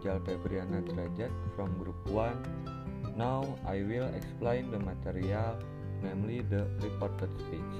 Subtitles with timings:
[0.00, 3.12] Rijal Febriana Derajat from Group 1.
[3.16, 5.58] Now I will explain the material,
[6.02, 7.76] namely the reported speech.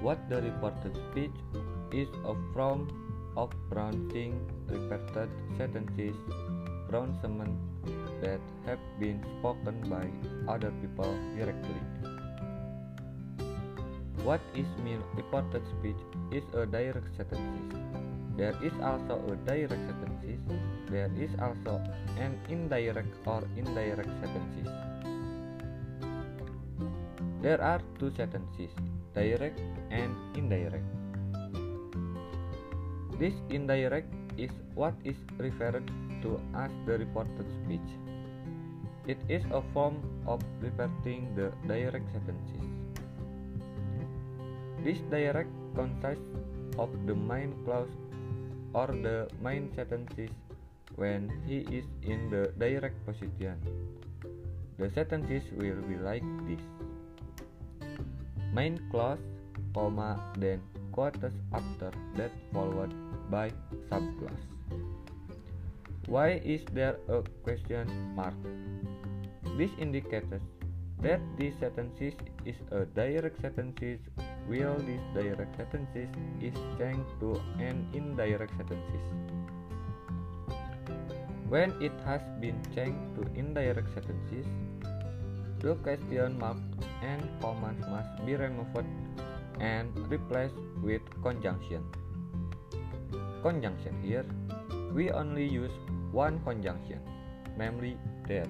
[0.00, 1.36] What the reported speech
[1.92, 2.88] is a form
[3.36, 5.28] of pronouncing repeated
[5.58, 6.16] sentences,
[6.88, 7.60] pronouncements
[8.22, 10.08] that have been spoken by
[10.50, 11.80] other people directly.
[14.24, 16.00] What is mean reported speech
[16.32, 18.19] is a direct sentence.
[18.36, 20.10] There is also a direct sentence.
[20.90, 21.80] There is also
[22.18, 24.68] an indirect or indirect sentences.
[27.42, 28.70] There are two sentences,
[29.14, 30.84] direct and indirect.
[33.18, 35.90] This indirect is what is referred
[36.22, 37.90] to as the reported speech.
[39.06, 42.64] It is a form of reporting the direct sentences.
[44.84, 46.24] This direct consists
[46.78, 47.88] of the main clause
[48.72, 50.30] or the main sentences
[50.96, 53.56] when he is in the direct position.
[54.78, 56.60] The sentences will be like this.
[58.52, 59.18] Main clause,
[59.74, 60.60] comma, then
[60.92, 61.18] quotes
[61.52, 62.92] after that followed
[63.30, 63.50] by
[63.90, 64.44] subclause.
[66.06, 68.34] Why is there a question mark?
[69.56, 70.26] This indicates
[71.02, 74.00] that this sentence is a direct sentence
[74.50, 76.10] while this direct sentences
[76.42, 77.34] is changed to
[77.66, 79.04] an indirect sentences.
[81.48, 84.46] When it has been changed to indirect sentences,
[85.60, 86.56] the question mark
[87.02, 88.86] and commas must be removed
[89.60, 91.84] and replaced with conjunction.
[93.42, 94.26] Conjunction here,
[94.92, 95.76] we only use
[96.10, 97.00] one conjunction,
[97.56, 98.48] namely that.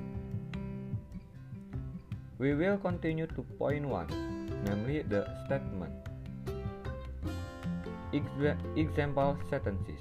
[2.38, 5.92] We will continue to point 1, namely the statement.
[8.76, 10.00] example sentences.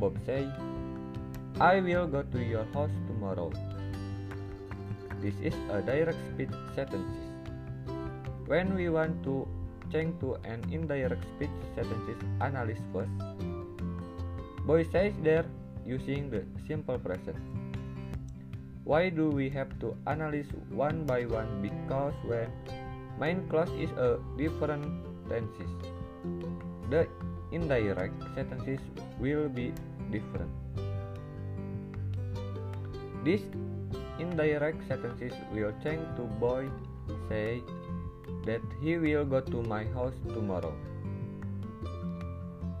[0.00, 0.48] Bob say,
[1.60, 3.50] I will go to your house tomorrow.
[5.20, 7.12] This is a direct speech sentence.
[8.46, 9.46] When we want to
[9.92, 13.10] change to an indirect speech sentences analysis first,
[14.68, 15.46] Boy says there
[15.86, 17.38] using the simple present.
[18.84, 21.62] Why do we have to analyze one by one?
[21.62, 22.52] Because when
[23.20, 24.84] main clause is a different
[25.28, 25.70] tenses,
[26.90, 27.06] the
[27.52, 28.80] indirect sentences
[29.18, 29.72] will be
[30.10, 30.50] different.
[33.24, 33.42] These
[34.18, 36.68] indirect sentences will change to boy
[37.28, 37.62] say
[38.46, 40.74] that he will go to my house tomorrow.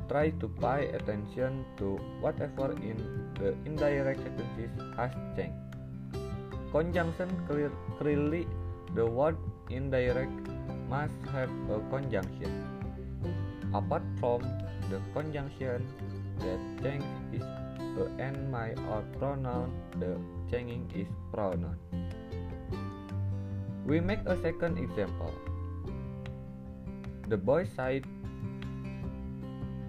[0.08, 2.96] Try to pay attention to whatever in
[3.38, 5.76] the indirect sentences has changed.
[6.72, 8.46] Conjunction clear, clearly
[8.94, 9.36] the word
[9.70, 10.48] indirect
[10.88, 12.52] must have a conjunction.
[13.74, 14.40] Apart from
[14.88, 15.86] the conjunction
[16.40, 17.42] the change is
[17.98, 20.16] a n my or pronoun, the
[20.50, 21.76] changing is pronoun.
[23.84, 25.34] We make a second example.
[27.28, 28.04] The boy said,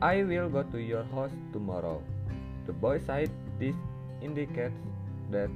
[0.01, 2.01] I will go to your house tomorrow.
[2.65, 3.29] The boy said
[3.59, 3.75] this
[4.21, 4.75] indicates
[5.31, 5.49] that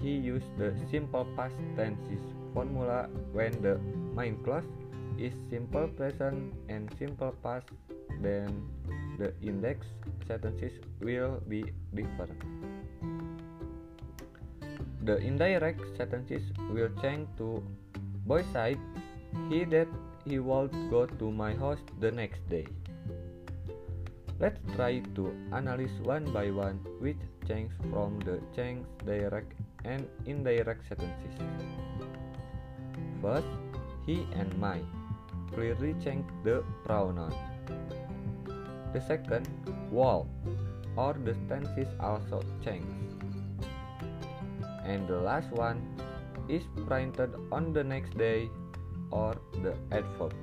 [0.00, 2.22] he used the simple past tenses
[2.54, 3.76] formula when the
[4.16, 4.64] main clause
[5.18, 7.66] is simple present and simple past
[8.22, 8.62] then
[9.18, 9.86] the index
[10.26, 11.64] sentences will be
[11.94, 12.40] different.
[15.02, 17.62] The indirect sentences will change to
[18.26, 18.78] boy said
[19.50, 19.88] he that
[20.24, 22.66] he would go to my house the next day.
[24.40, 29.52] Let's try to analyze one by one which change from the change direct
[29.84, 31.36] and indirect sentences.
[33.24, 33.48] First,
[34.04, 34.84] he and my
[35.48, 37.32] clearly change the pronoun.
[38.92, 39.48] The second,
[39.90, 40.28] wall
[40.94, 42.84] or the tenses also change.
[44.84, 45.80] And the last one
[46.50, 48.50] is printed on the next day
[49.10, 49.32] or
[49.64, 50.34] the adverb.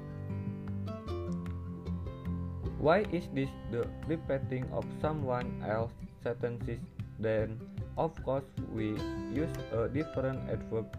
[2.79, 6.81] Why is this the repeating of someone else sentences
[7.19, 7.61] then
[7.95, 8.97] of course we
[9.38, 10.89] use a different adverb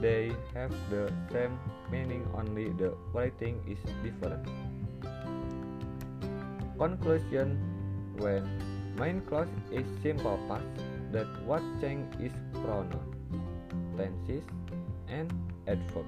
[0.00, 1.58] they have the same
[1.90, 4.46] meaning only the writing is different.
[6.78, 7.58] Conclusion
[8.18, 8.46] when
[8.96, 10.64] main clause is simple past
[11.12, 13.14] that what change is pronoun,
[13.96, 14.44] tenses,
[15.08, 15.32] and
[15.66, 16.06] adverb.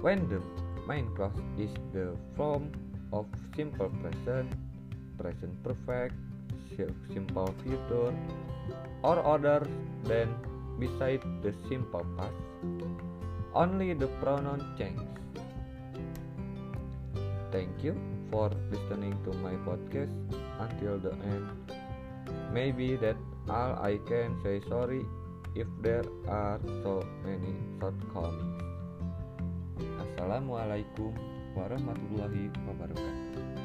[0.00, 0.40] When the
[0.88, 2.72] main clause is the form
[3.12, 4.52] of simple present,
[5.18, 6.14] present perfect,
[7.12, 8.14] simple future,
[9.02, 9.66] or other
[10.04, 10.34] than
[10.80, 12.40] beside the simple past,
[13.54, 15.06] only the pronoun changes.
[17.52, 17.94] Thank you
[18.30, 20.14] for listening to my podcast.
[20.60, 21.48] until the end.
[22.52, 23.16] Maybe that
[23.48, 25.04] all I can say sorry
[25.54, 28.60] if there are so many shortcomings.
[30.04, 31.16] Assalamualaikum
[31.56, 33.59] warahmatullahi wabarakatuh.